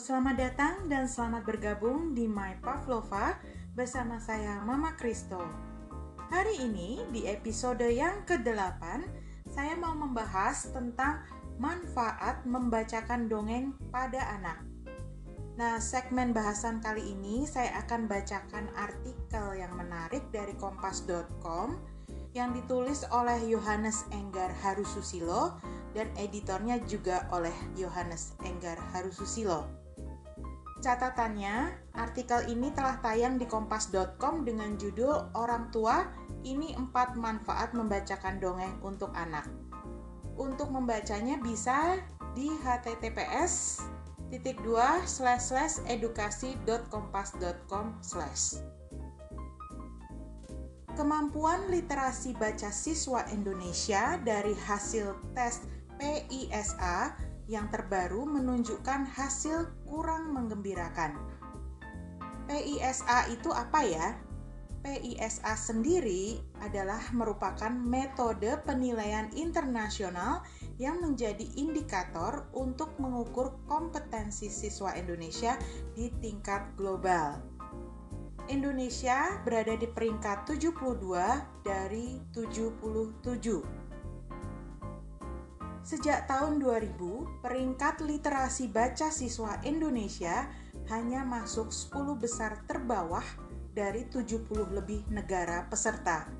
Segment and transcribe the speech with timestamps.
[0.00, 3.36] selamat datang dan selamat bergabung di My Pavlova
[3.76, 5.44] bersama saya Mama Kristo.
[6.32, 8.80] Hari ini di episode yang ke-8
[9.52, 11.20] saya mau membahas tentang
[11.60, 14.64] manfaat membacakan dongeng pada anak.
[15.60, 21.76] Nah, segmen bahasan kali ini saya akan bacakan artikel yang menarik dari kompas.com
[22.32, 25.60] yang ditulis oleh Yohanes Enggar Harususilo
[25.92, 29.79] dan editornya juga oleh Yohanes Enggar Harususilo.
[30.80, 36.08] Catatannya, artikel ini telah tayang di kompas.com dengan judul Orang Tua,
[36.40, 39.44] ini empat manfaat membacakan dongeng untuk anak.
[40.40, 42.00] Untuk membacanya bisa
[42.32, 43.84] di https
[44.32, 48.64] titik dua slash slash edukasi.kompas.com slash
[50.96, 55.60] Kemampuan literasi baca siswa Indonesia dari hasil tes
[56.00, 61.18] PISA yang terbaru menunjukkan hasil kurang menggembirakan.
[62.46, 64.14] PISA itu apa ya?
[64.80, 70.40] PISA sendiri adalah merupakan metode penilaian internasional
[70.80, 75.60] yang menjadi indikator untuk mengukur kompetensi siswa Indonesia
[75.92, 77.42] di tingkat global.
[78.48, 80.72] Indonesia berada di peringkat 72
[81.62, 83.79] dari 77
[85.90, 90.46] Sejak tahun 2000, peringkat literasi baca siswa Indonesia
[90.86, 93.26] hanya masuk 10 besar terbawah
[93.74, 96.30] dari 70 lebih negara peserta.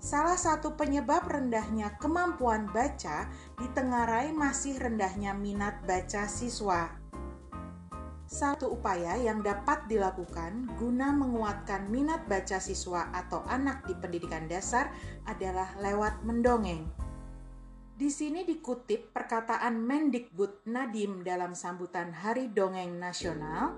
[0.00, 3.28] Salah satu penyebab rendahnya kemampuan baca
[3.60, 6.88] ditengarai masih rendahnya minat baca siswa.
[8.24, 14.88] Satu upaya yang dapat dilakukan guna menguatkan minat baca siswa atau anak di pendidikan dasar
[15.28, 16.88] adalah lewat mendongeng.
[17.98, 23.74] Di sini dikutip perkataan Mendikbud Nadim dalam sambutan Hari Dongeng Nasional.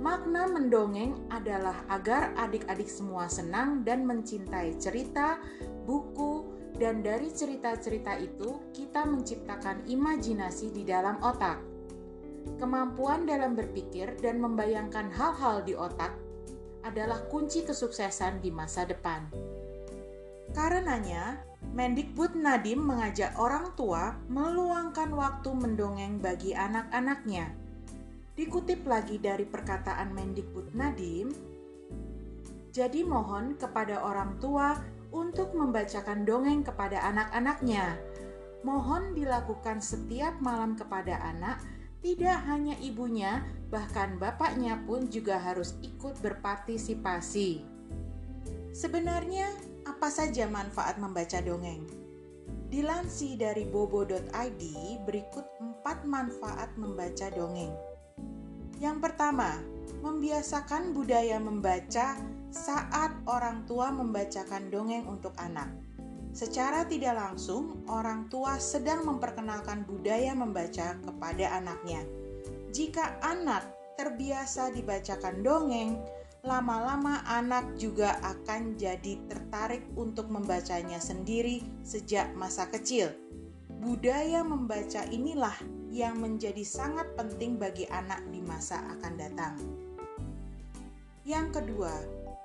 [0.00, 5.36] Makna mendongeng adalah agar adik-adik semua senang dan mencintai cerita,
[5.84, 6.48] buku,
[6.80, 11.60] dan dari cerita-cerita itu kita menciptakan imajinasi di dalam otak.
[12.56, 16.16] Kemampuan dalam berpikir dan membayangkan hal-hal di otak
[16.88, 19.28] adalah kunci kesuksesan di masa depan.
[20.56, 27.54] Karenanya, Mendikbud Nadim mengajak orang tua meluangkan waktu mendongeng bagi anak-anaknya.
[28.34, 31.30] Dikutip lagi dari perkataan Mendikbud Nadim,
[32.72, 34.80] jadi mohon kepada orang tua
[35.12, 38.00] untuk membacakan dongeng kepada anak-anaknya.
[38.64, 41.60] Mohon dilakukan setiap malam kepada anak,
[42.00, 47.60] tidak hanya ibunya, bahkan bapaknya pun juga harus ikut berpartisipasi.
[48.72, 51.86] Sebenarnya, apa saja manfaat membaca dongeng?
[52.72, 54.62] Dilansir dari bobo.id,
[55.04, 57.74] berikut empat manfaat membaca dongeng.
[58.80, 59.60] Yang pertama,
[60.02, 62.18] membiasakan budaya membaca
[62.50, 65.70] saat orang tua membacakan dongeng untuk anak.
[66.32, 72.00] Secara tidak langsung, orang tua sedang memperkenalkan budaya membaca kepada anaknya.
[72.72, 73.68] Jika anak
[74.00, 76.00] terbiasa dibacakan dongeng,
[76.42, 83.14] lama-lama anak juga akan jadi tertarik untuk membacanya sendiri sejak masa kecil.
[83.78, 85.54] Budaya membaca inilah
[85.86, 89.54] yang menjadi sangat penting bagi anak di masa akan datang.
[91.22, 91.94] Yang kedua,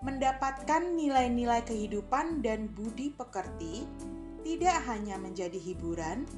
[0.06, 3.90] mendapatkan nilai-nilai kehidupan dan budi pekerti
[4.46, 6.30] tidak hanya menjadi hiburan,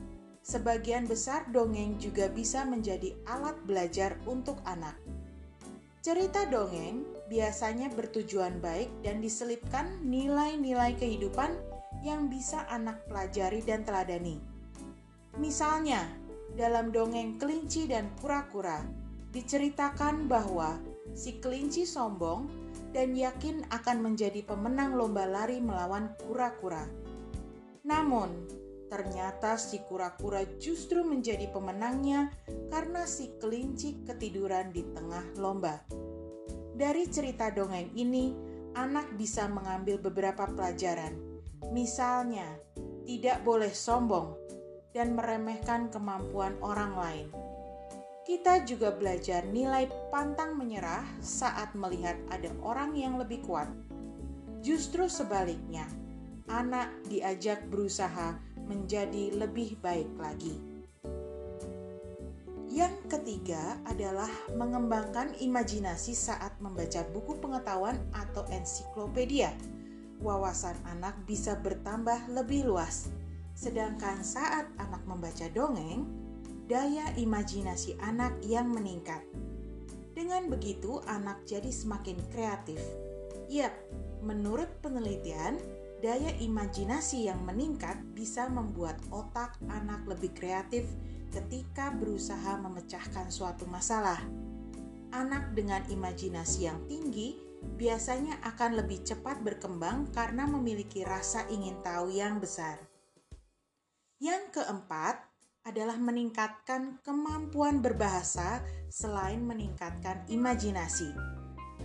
[0.48, 4.96] sebagian besar dongeng juga bisa menjadi alat belajar untuk anak.
[6.00, 11.52] Cerita dongeng biasanya bertujuan baik dan diselipkan nilai-nilai kehidupan
[12.08, 14.40] yang bisa anak pelajari dan teladani.
[15.36, 16.08] Misalnya,
[16.56, 18.80] dalam dongeng kelinci dan kura-kura,
[19.36, 20.80] diceritakan bahwa
[21.12, 22.48] si kelinci sombong
[22.96, 26.88] dan yakin akan menjadi pemenang lomba lari melawan kura-kura.
[27.84, 28.48] Namun,
[28.90, 32.34] ternyata si kura-kura justru menjadi pemenangnya
[32.74, 35.80] karena si kelinci ketiduran di tengah lomba.
[36.74, 38.34] Dari cerita dongeng ini,
[38.74, 41.14] anak bisa mengambil beberapa pelajaran.
[41.70, 42.48] Misalnya,
[43.06, 44.34] tidak boleh sombong
[44.96, 47.28] dan meremehkan kemampuan orang lain.
[48.24, 53.70] Kita juga belajar nilai pantang menyerah saat melihat ada orang yang lebih kuat.
[54.62, 55.90] Justru sebaliknya,
[56.50, 58.36] anak diajak berusaha
[58.66, 60.58] menjadi lebih baik lagi.
[62.70, 69.50] Yang ketiga adalah mengembangkan imajinasi saat membaca buku pengetahuan atau ensiklopedia.
[70.22, 73.10] Wawasan anak bisa bertambah lebih luas,
[73.58, 76.06] sedangkan saat anak membaca dongeng,
[76.70, 79.26] daya imajinasi anak yang meningkat.
[80.14, 82.78] Dengan begitu, anak jadi semakin kreatif.
[83.50, 83.74] Yap,
[84.22, 85.58] menurut penelitian,
[86.00, 90.88] daya imajinasi yang meningkat bisa membuat otak anak lebih kreatif
[91.30, 94.20] ketika berusaha memecahkan suatu masalah.
[95.12, 102.14] Anak dengan imajinasi yang tinggi biasanya akan lebih cepat berkembang karena memiliki rasa ingin tahu
[102.16, 102.80] yang besar.
[104.20, 105.30] Yang keempat,
[105.68, 111.39] adalah meningkatkan kemampuan berbahasa selain meningkatkan imajinasi.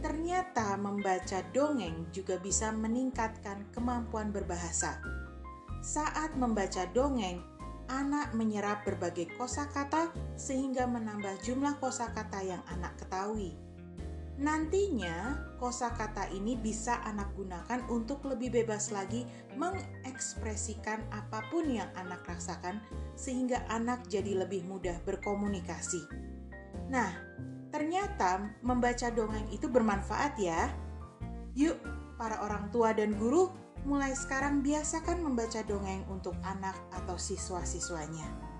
[0.04, 5.00] Ternyata membaca dongeng juga bisa meningkatkan kemampuan berbahasa.
[5.80, 7.40] Saat membaca dongeng,
[7.88, 13.56] anak menyerap berbagai kosakata sehingga menambah jumlah kosakata yang anak ketahui.
[14.36, 19.24] Nantinya, kosakata ini bisa anak gunakan untuk lebih bebas lagi
[19.56, 22.76] mengekspresikan apa pun yang anak rasakan
[23.16, 26.04] sehingga anak jadi lebih mudah berkomunikasi.
[26.90, 27.14] Nah,
[27.74, 30.70] ternyata membaca dongeng itu bermanfaat ya.
[31.58, 31.74] Yuk,
[32.14, 33.50] para orang tua dan guru
[33.82, 38.54] mulai sekarang biasakan membaca dongeng untuk anak atau siswa-siswanya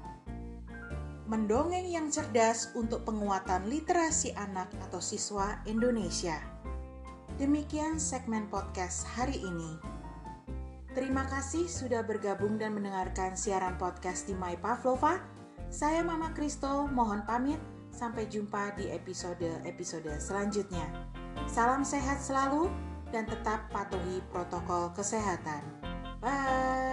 [1.25, 6.37] mendongeng yang cerdas untuk penguatan literasi anak atau siswa Indonesia.
[7.41, 9.81] Demikian segmen podcast hari ini.
[10.93, 15.19] Terima kasih sudah bergabung dan mendengarkan siaran podcast di My Pavlova.
[15.73, 17.74] Saya Mama Kristo, mohon pamit.
[17.95, 20.83] Sampai jumpa di episode-episode selanjutnya.
[21.47, 22.67] Salam sehat selalu
[23.15, 25.63] dan tetap patuhi protokol kesehatan.
[26.19, 26.84] Bye.